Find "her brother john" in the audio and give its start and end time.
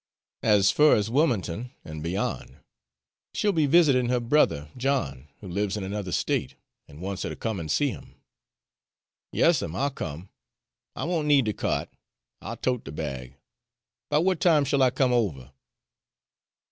4.09-5.27